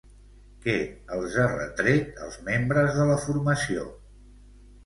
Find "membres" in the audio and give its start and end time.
2.49-2.97